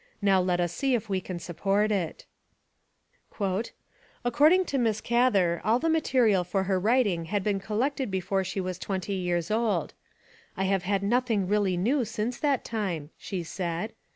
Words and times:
Now 0.19 0.41
let 0.41 0.59
us 0.59 0.73
see 0.73 0.95
if 0.95 1.09
we 1.09 1.21
can 1.21 1.37
support 1.37 1.91
it. 1.91 2.25
"According 4.25 4.65
to 4.65 4.79
Miss 4.79 4.99
Gather, 4.99 5.61
all 5.63 5.77
the 5.77 5.89
material 5.91 6.43
for 6.43 6.63
her 6.63 6.79
writing 6.79 7.25
had 7.25 7.43
been 7.43 7.59
collected 7.59 8.09
before 8.09 8.43
she 8.43 8.59
was 8.59 8.79
20 8.79 9.13
years 9.13 9.51
old. 9.51 9.93
'I 10.57 10.63
have 10.63 10.83
had 10.89 11.03
nothing 11.03 11.47
really 11.47 11.77
new 11.77 12.03
since 12.03 12.39
that 12.39 12.65
time/ 12.65 13.11
she 13.15 13.43
said. 13.43 13.93